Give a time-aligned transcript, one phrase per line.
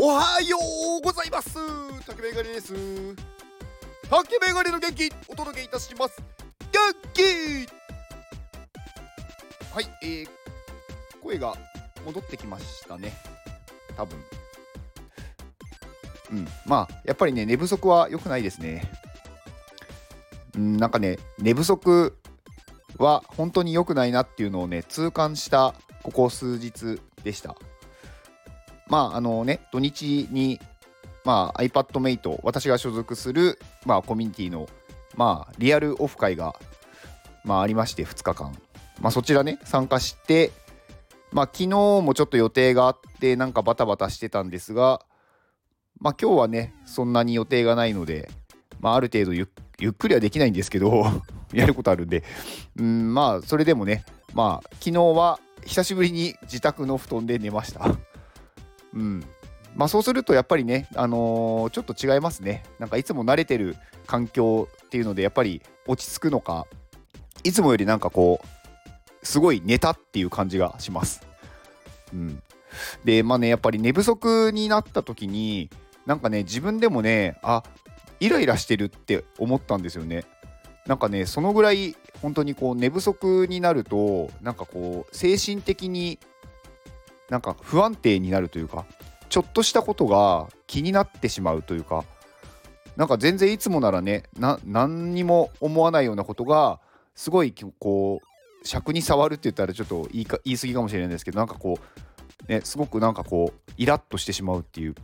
[0.00, 0.56] おはよ
[1.00, 1.58] うございます。
[2.06, 2.72] 竹メガネです。
[4.08, 6.22] 竹メガネの元気お届けいたします。
[6.70, 6.80] 元
[7.12, 7.66] 気!
[9.74, 10.28] はい、えー、
[11.20, 11.52] 声が
[12.06, 13.12] 戻ってきましたね。
[13.96, 14.16] 多分。
[16.30, 18.88] うんまあやっぱりね寝不足は良くないですね。
[20.54, 22.16] うんなんかね寝不足
[22.98, 27.56] は本当に良くないなっていうのをね痛感したここ数日でした。
[28.88, 30.60] まああのね土日に
[31.24, 34.68] まあ iPadMate 私が所属するまあコミュニティの
[35.16, 36.54] まあリアルオフ会が
[37.44, 38.56] まあありまして2日間。
[39.00, 40.50] まあそちらね参加して
[41.32, 45.02] まあ昨日もちょっと予定があってなんかバタバタしてたんですが
[46.00, 48.28] まあ今日はねそんなに予定がないので
[48.80, 51.04] まあある程度ゆっくりはできないんですけど
[51.52, 52.24] やることあるんで。
[52.76, 57.96] うんまあそれでもねまあ昨日は久しぶりに自宅の布団で寝ました。
[58.94, 59.24] うん
[59.74, 62.64] まあそうするとやっぱりね、あのー、ちょっと違いますね。
[62.78, 66.66] なんかいつも慣れてる環境っていうのでやっぱり落ち着くのか、
[67.44, 71.26] いつもよりなんかこう、すごい寝たっていう感じがします。
[72.12, 72.42] うん。
[73.04, 75.70] で、まあね、やっぱり寝不足になった時に、
[76.06, 77.62] なんかね、自分でもね、あ、
[78.20, 80.24] イライラしてるって思ったんですよね。
[80.86, 86.18] なんかね、そのぐらい本当にこう寝不足になると、なんかこう、精神的に
[87.28, 88.86] なんか不安定になるというか
[89.28, 92.04] ちょっとしたことが気になってしまうというか
[92.96, 94.24] なんか全然いつもならね
[94.64, 96.80] 何にも思わないようなことが
[97.14, 101.78] すごいこう尺に触るって言ったらちょっと言いか言い過ぎかもしれないんですけどなんかこ
[102.48, 104.94] うねすごくなんかこうイラッとしてしまうっていう、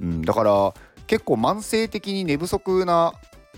[0.00, 0.74] うん、だから
[1.06, 3.14] 結構慢性的に寝不足な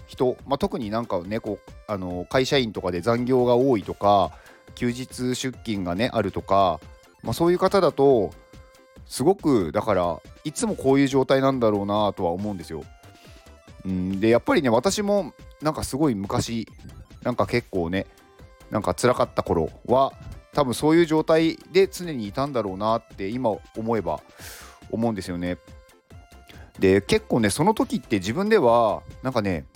[0.07, 4.31] 人、まあ、特になんかねこうあの会社員とかで残業が多いとか
[4.75, 6.81] 休日出勤がねあるとか
[7.23, 8.31] まあ、そういう方だと
[9.07, 12.85] すごくだからいつもこういう状態なんだろうなとは思うんですよ。
[13.85, 15.33] うんでやっぱりね私も
[15.63, 16.69] なんかすごい昔
[17.23, 18.07] なんか結構ね
[18.71, 20.13] なんか辛かった頃は
[20.53, 24.21] 多分そういう状態で常にいたんだろうなって今思えば
[24.91, 25.59] 思うんですよね。
[26.79, 29.67] で結構ねその時って自分ではなんかね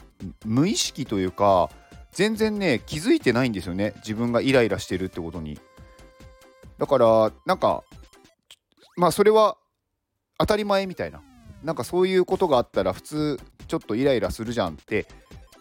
[0.44, 1.70] 無意識というか
[2.12, 5.58] 全然ね気づいてないんですよね自分がイライラしてるってことに。
[6.80, 7.84] だからなんか
[8.96, 9.56] まあそれは
[10.38, 11.22] 当たり前みたいな。
[11.62, 15.06] なんかそういうことがあったら普通ちょっとイライラするじゃんって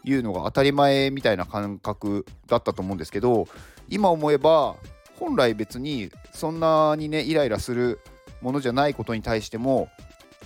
[0.05, 3.49] いうのが当たり前みたいな感覚だったと思うんですけど
[3.89, 4.77] 今思えば
[5.19, 7.99] 本来別にそんなにねイライラする
[8.41, 9.89] ものじゃないことに対しても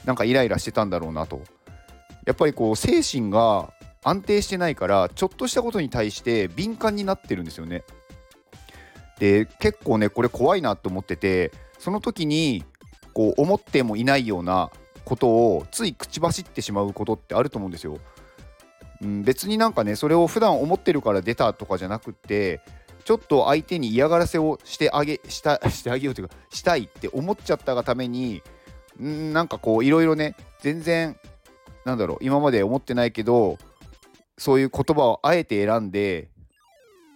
[0.05, 1.41] なんかイライラしてたんだろうなと。
[2.25, 3.73] やっぱりこう精神が
[4.03, 7.83] 安定してないからちょっとしたことに対して敏感になってるんですよね。
[9.19, 12.63] で結構ねこれ怖いなと思っててその時に
[13.13, 14.71] こう思ってもいないような
[15.05, 17.99] ことをつい口走ってしまうことってあると思うんですよ。
[19.01, 22.61] うん、別になんかねそれを普段思ってるから出たとかじゃなくって
[23.03, 28.41] ちょっと相手に嫌がらせをしてあげした してあげようというかしたいって思っちゃったがために
[29.01, 31.17] んなんかこういろいろね全然
[31.85, 33.57] なんだろう今まで思ってないけど
[34.37, 36.29] そういう言葉をあえて選んで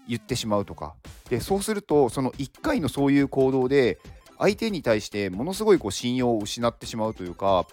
[0.08, 0.96] 言ってしまうとか
[1.30, 4.00] でそうするとその1回のそういう行動で
[4.40, 7.66] 相手に対してものすごいこう信用を失ってしまうというか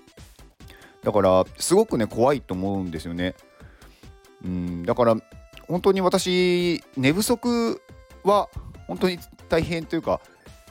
[1.02, 3.34] だからすごくね怖いと思うんですよね。
[4.44, 5.16] うんだから
[5.68, 7.80] 本当に私寝不足
[8.24, 8.48] は
[8.86, 9.18] 本当に
[9.48, 10.20] 大変というか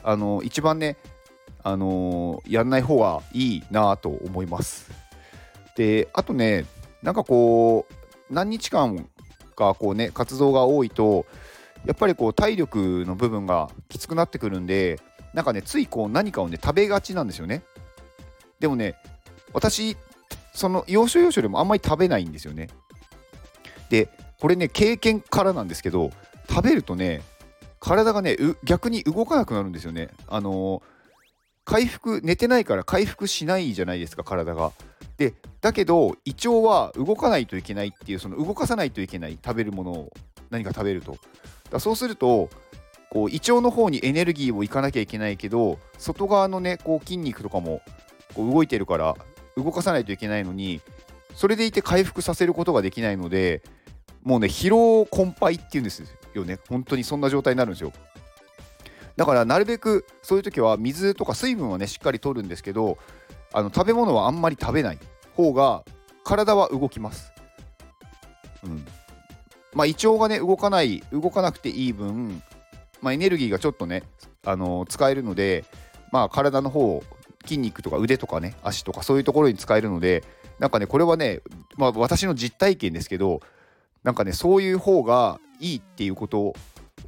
[0.02, 0.96] あの一番ね
[1.62, 4.90] あのやんない方がいいなと思います。
[5.76, 6.66] であとね
[7.02, 7.94] なんかこう
[8.32, 9.08] 何日間
[9.54, 11.26] かこうね活動が多いと
[11.86, 15.00] やっぱりこう体力の部分がきつくなってくるんで
[15.34, 17.62] なんかねついこう何かをね食べがちなんですよね。
[18.60, 18.96] でもね
[19.52, 19.96] 私
[20.54, 22.68] その要所要所でもあんまり食べないんですよね。
[23.90, 24.08] で
[24.40, 26.10] これね経験からなんですけど
[26.48, 27.22] 食べるとね
[27.80, 30.08] 体がね逆に動かなくなるんですよね。
[30.28, 30.82] あのー、
[31.64, 34.72] 回復寝てないから回復しないじゃないですか体が。
[35.18, 40.12] でだけど胃腸は動かないといけないっていうその動かさないといけない食べるものを
[40.50, 41.16] 何か食べると。
[41.74, 42.50] だそうすると
[43.10, 47.82] こう胃腸の方にエネルギーをいかなきゃいけないけど外側のねこう筋肉とかも
[48.34, 49.16] こう動いてるから
[49.56, 50.80] 動かさないといけないのに
[51.34, 53.62] それでいて回復させることができないので
[54.22, 56.58] もうね疲労困憊っていうんですよね。
[56.68, 57.92] 本当にそんな状態になるんですよ。
[59.16, 62.98] だからなるべくそういう時は水とか水分はねしっかりとるんですけど
[63.52, 64.98] あの食べ物はあんまり食べない
[65.34, 65.84] 方が
[66.22, 67.32] 体は動きます。
[68.62, 68.86] うん。
[69.74, 72.42] まあ、胃腸がね動かない動かなくていい分、
[73.02, 74.04] まあ、エネルギーがちょっとね、
[74.44, 75.64] あのー、使えるので、
[76.12, 77.02] まあ、体の方
[77.44, 80.24] 筋肉とか腕とかね足とかそういうところに使えるので
[80.58, 81.40] なんかねこれはね、
[81.76, 83.40] まあ、私の実体験ですけど
[84.02, 86.54] なんかねそういう方がいいっていうこと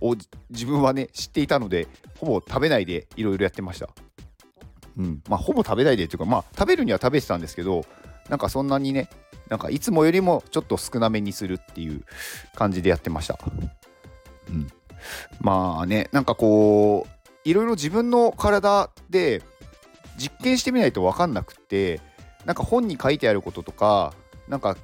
[0.01, 0.17] を
[0.51, 1.87] 自分はね知っていたので
[2.19, 3.89] ほぼ食べないでいろいろやってました。
[4.99, 7.85] うんまあ、ほぼ食べないでっていうかまあ食べるには食べてたんですけど
[8.31, 9.11] なんかそんなにね
[9.49, 12.03] なんかいつもよりもちょっと少なめにするっていう
[12.55, 13.39] 感じでやってました。
[14.49, 14.69] うん、
[15.41, 19.43] まあねなんかこういろいろ自分の体で
[20.19, 22.01] 実験してみないと分かんなくって
[22.45, 24.15] なんか本に書いてあることとか
[24.49, 24.77] なんか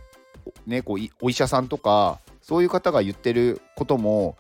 [0.67, 4.37] ねこうお医者さんとかそういう方が言ってることも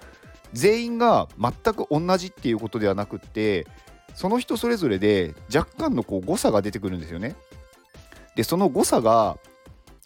[0.52, 3.66] 全員が全く同じっていうことではなくって
[4.14, 7.34] その人それぞれで若干のこう誤差が出てくるんですよね。
[8.36, 9.36] でその誤差が、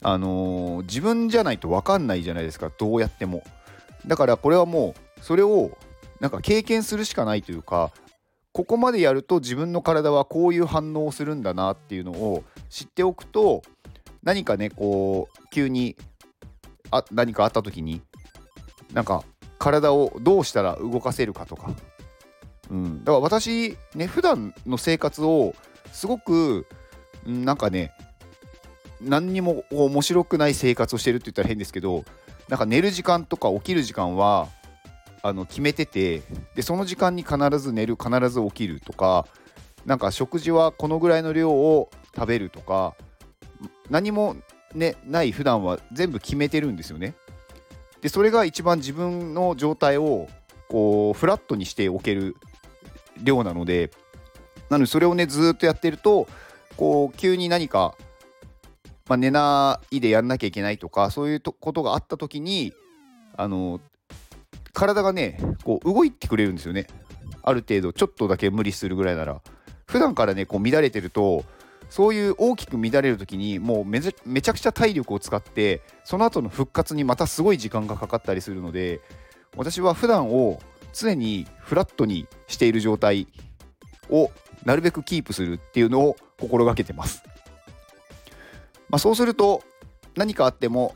[0.02, 2.70] あのー、自分じゃないと分かんないじゃないですか。
[2.76, 3.42] どうやっても。
[4.06, 5.76] だからこれはもうそれを
[6.20, 7.92] なんか経験するしかないというか
[8.52, 13.62] ここまでやると自分の体はこういう反応をするんだなっていうのを知っておくと
[14.22, 15.96] 何かねこう急に
[16.90, 18.00] あ何かあった時に
[18.92, 19.24] なんか
[19.58, 21.70] 体をどうしたら動かせるかとか、
[22.70, 25.54] うん、だから私ね普段の生活を
[25.92, 26.66] すごく
[27.26, 27.92] なんかね
[29.00, 32.04] 何にも面白くない生活をしてるって言ったら変ですけど
[32.48, 34.48] なんか寝る時間とか起きる時間は
[35.22, 36.22] あの決めてて
[36.54, 39.26] でその時間に必ず寝る必ず起きるとか
[39.84, 42.94] なんか食事はこのぐらいの量を食べるとか
[43.90, 44.36] 何も
[44.74, 47.14] ねない普段は全部決めてるんですよね。
[48.00, 50.28] でそれが一番自分の状態を
[50.68, 52.36] こうフラットにしておける
[53.22, 53.90] 量なので
[54.68, 56.28] なのでそれをねずっとやってると
[56.76, 57.94] こう急に何か、
[59.08, 62.72] まあ、寝ないでやんなきゃいけないとかそういうことがあった時に
[63.36, 63.80] あの
[64.72, 66.86] 体がねこう動いてくれるんですよね
[67.42, 69.40] ある程度ちょっとだけ無理するぐらいなら
[69.86, 71.44] 普段からねこう乱れてると
[71.88, 79.00] そういう大きく乱れる時にもうめちゃくちゃ体力を使ってその後の復活にまたすごい時間がかかったりするので
[79.56, 80.60] 私は普段を
[80.92, 83.28] 常にフラットにしている状態
[84.10, 84.30] を
[84.64, 87.22] なるべくキープするっていうのを心がけてます。
[88.88, 89.62] まあ、そうすると
[90.16, 90.94] 何かあっても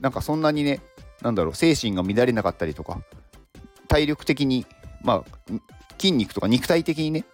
[0.00, 0.80] なんかそんなにね
[1.22, 3.02] なんだろう精神が乱れなかったりとか
[3.88, 4.66] 体力的に
[5.02, 5.52] まあ
[5.98, 7.24] 筋肉とか肉体的にね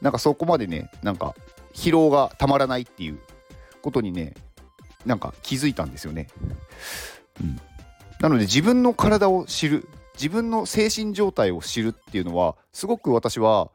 [0.00, 1.34] なんかそこまでねなんか
[1.72, 3.18] 疲労がたまらないっていう
[3.82, 4.34] ことにね
[5.04, 6.26] なんか気づいたんですよね。
[7.40, 7.60] うん、
[8.20, 13.70] なので自分の体を知る自分の精神状態を知るっていうのはすごく私は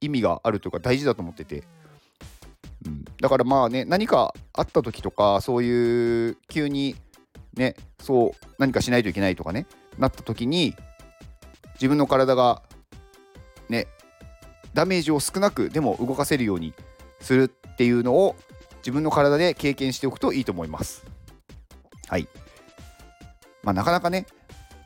[0.00, 1.64] 意味があるというか大事だと思ってて、
[2.86, 6.96] うん、だからまあね何かあった時とかそういう急に
[7.54, 9.66] ねそう何かしないといけないとかね
[9.98, 10.74] なった時に
[11.74, 12.62] 自分の体が
[13.68, 13.86] ね
[14.74, 16.74] ダメージを少なくでも動かせるように
[17.20, 18.36] するっていうのを
[18.78, 21.04] 自分の体で経験しておくといいと思います。
[22.08, 22.28] はい。
[23.62, 24.26] まあなかなかね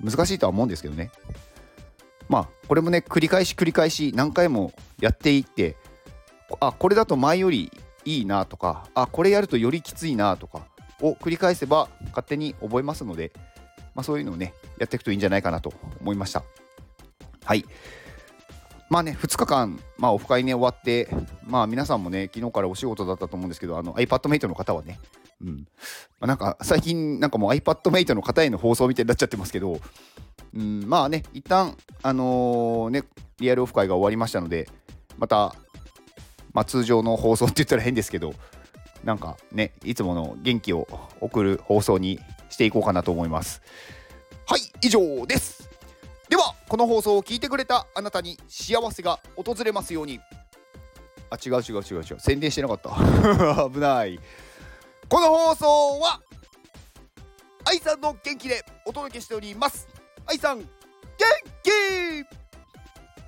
[0.03, 1.11] 難しいとは思うんですけどね。
[2.29, 5.77] まあこれもね繰り返し繰り返し何回もやっていって
[6.61, 7.71] あこれだと前より
[8.05, 10.63] いいなとかあこれやるとよりきついなとか
[11.01, 13.33] を繰り返せば勝手に覚えますので、
[13.95, 16.43] まあ、そういうのをねやっていくといいんじゃないかなと思いました。
[17.45, 17.65] はい。
[18.91, 21.09] まあね2日間、まあ、オフ会ね終わって
[21.47, 25.01] まあ皆さんもね昨日からお仕事だったと思うんですけどあの iPadMate の方はね
[25.41, 25.67] うん。
[26.21, 29.81] まあ、なんか最近なんかもう iPadMate の方への放送みたいになっちゃってますけど、
[30.55, 33.05] うん、まあね一旦あのー、ね
[33.41, 34.69] リアルオフ会が終わりましたので
[35.19, 35.55] また、
[36.55, 38.33] まあ、通常の放送って言ったら変ですけど
[39.03, 40.89] なんかねいつもの元気を
[41.21, 42.19] 送る放送に
[42.49, 43.61] していこうかなと思います。
[44.47, 45.69] はい以上です。
[46.31, 50.21] ではこの放送を聞いてくれたあなたに幸せが訪れますように。
[51.31, 52.21] あ違う違う違う違う。
[52.21, 52.91] 宣伝してなかった。
[53.69, 54.19] 危ない。
[55.09, 56.21] この放送は
[57.65, 59.89] 愛さんの元気でお届けしております。
[60.27, 60.67] 愛さん元
[61.63, 61.71] 気!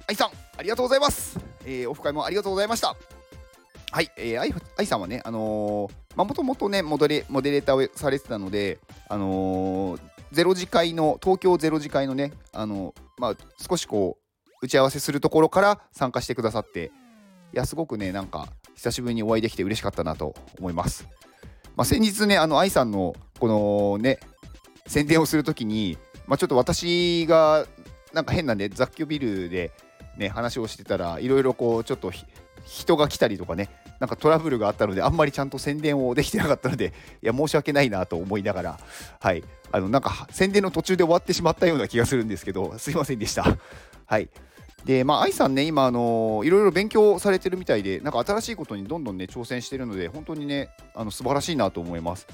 [0.09, 2.97] 愛さんありがとうございます、えー、オフ会もありがとうございました。
[3.97, 10.01] はい、えー、愛愛さんはね、あのー、まあ、もともとねモデレ、モデレーターをされてたので、あのー、
[10.33, 16.93] ゼロ次会の、東京ゼロ次会のね、あのまあ、少しこう、打ち合わせするところから参加してくださって、
[17.55, 21.09] いや、すごくね、なんか、久しぶりにお会いできて嬉しかったなと思います。
[21.75, 24.19] まあ、先日ね、あの、愛さんの、このね、
[24.87, 27.65] 宣伝をするときに、まあ、ちょっと私が、
[28.13, 29.73] なんか変なね、雑居ビルで、
[30.19, 32.13] ね、話をしてたら、いろいろこう、ちょっと
[32.67, 38.81] 人が来たりとかね、なんかトラブルがあったので、あんまりちゃんと宣伝をできてなかったので、いや、申し訳ないなと思いながら、
[39.21, 43.57] はい、あの、なんか宣伝の途中で終わってしまったような気がするんですけど、 すいませんでした。
[44.07, 44.29] はい。
[44.85, 52.29] でまあ愛さんね今あのいろいろ勉強されてるみたいでなんか新しいことにどんどんね挑戦してるので本当にねあの素晴らしいなと思います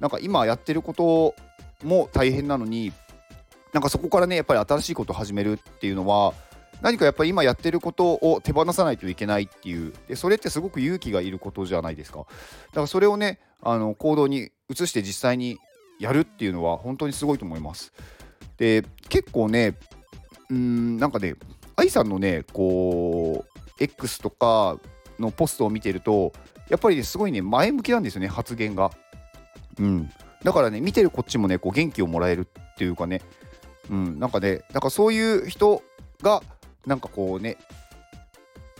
[0.00, 1.36] なんか今やってること
[1.84, 2.92] も大変なのに
[3.72, 6.34] なんかそこからねやっぱり新しいことを始めるっていうのは
[6.82, 9.92] 何かやっぱり今やってることを手放さないといけないっていう。
[10.08, 12.18] でそれってすごく勇気がいることじゃないですか。
[12.18, 15.58] だからそれをねあの行動に移して実際に
[16.00, 17.92] やるっていうのは本当にすごいと思います。
[18.58, 19.76] で結構ね
[20.50, 21.36] うんなんかね
[21.76, 24.78] 愛さんのねこう X とか
[25.18, 26.32] のポストを見てると
[26.68, 28.90] やっぱりねすごいね前向きなんですよね発言が。
[29.78, 30.10] うん。
[30.42, 33.22] だからね見てるこっちもねこう元気をもらえるっていうかね。
[33.88, 34.18] うん。
[34.18, 35.82] なんかねだからそういう人
[36.22, 36.42] が
[36.86, 37.56] なんかこうね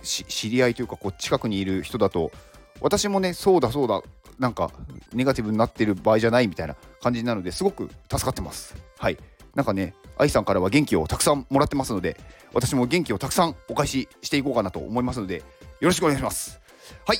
[0.02, 2.32] 知り合いというかこう近くにいる人だと
[2.80, 4.02] 私もねそうだそうだ
[4.38, 4.70] なんか
[5.12, 8.74] ネガティブになってる場合じゃないみたいな感じなのですごく助かってます。
[8.98, 9.18] はい。
[9.54, 12.18] なんかね愛さんからは元気をたくさんもらってますので
[12.54, 15.42] 私も元気をたくさんお返ししていこうかなと思いますのでよ
[15.82, 16.60] ろしくお願いします。
[17.06, 17.18] はい。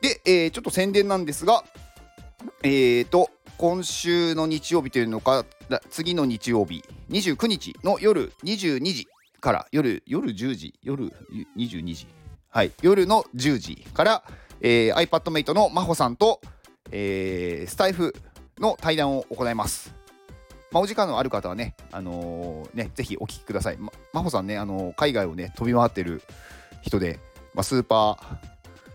[0.00, 1.64] で、えー、ちょっと宣伝なんですが
[2.62, 5.44] えーと今週の日曜日というのか
[5.90, 9.08] 次の日曜日29日の夜22時。
[9.40, 11.12] から夜夜10時夜
[11.56, 12.06] 22時
[12.48, 14.24] はい夜の10時から、
[14.60, 16.40] えー、iPadMate の真帆さんと、
[16.92, 18.14] えー、スタイフ
[18.58, 19.94] の対談を行います。
[20.72, 23.76] まあ、お時間のある方はね、あのー、ね、ぜひお聞きください。
[23.76, 26.22] ま、真帆さんね、あのー、海外をね、飛び回ってる
[26.82, 27.18] 人で、
[27.54, 28.50] まあ、スーパー、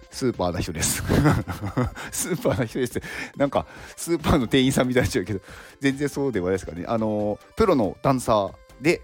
[0.10, 1.04] スーパーな人です。
[2.12, 3.02] スーパーな人です。
[3.36, 3.66] なんか、
[3.98, 5.42] スーパーの店員さんみたいになっちゃうけど、
[5.82, 6.86] 全然そうではないですかね。
[6.88, 9.02] あのー、プロのダンサーで、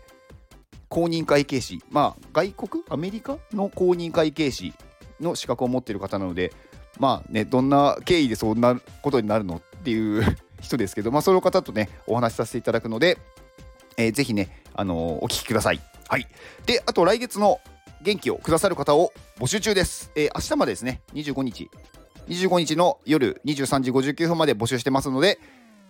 [0.92, 4.74] 公認会計士、まあ、外国、アメリカの公認会計士
[5.22, 6.52] の資格を持っている方なので、
[7.00, 13.18] まあね、どんな経緯でそんなことになるのっていう 人ですけど、まあ、その方とね、お話しさせていただくので、
[13.96, 15.80] えー、ぜひね、あのー、お聞きください。
[16.10, 16.28] はい。
[16.66, 17.62] で、あと来月の
[18.02, 20.12] 元気をくださる方を募集中です。
[20.16, 21.70] えー、明日までですね、25日、
[22.28, 25.40] 25日の夜23時59分まで募集してますので、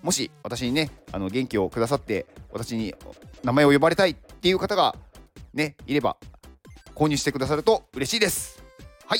[0.01, 2.95] もし私にねあの元気をくださって私に
[3.43, 4.95] 名前を呼ばれたいっていう方が
[5.53, 6.17] ねいれば
[6.95, 8.63] 購入してくださると嬉しいです。
[9.05, 9.19] はい。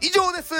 [0.00, 0.54] 以上です。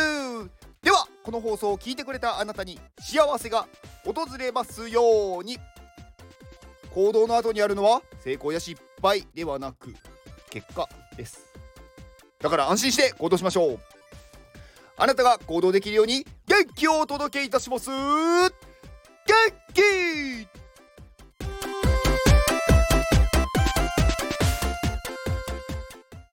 [0.83, 3.67] ではこの放送を聞いてくれたあなたに幸せが
[4.05, 5.59] 訪れますように。
[6.95, 9.95] 行動の後にあるのは成功や失敗ではなく
[10.51, 11.53] 結果です。
[12.41, 13.79] だから安心して行動しましょう。
[14.97, 17.91] あなたが行動できるように元気をお届けいたします。
[19.29, 19.35] 元
[19.75, 20.49] 気